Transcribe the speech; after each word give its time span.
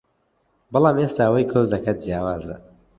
بەڵام 0.71 0.97
ئێستا 1.01 1.21
ئەوەی 1.25 1.49
کۆچ 1.51 1.65
دەکات 1.73 1.97
جیاوازە 2.03 2.55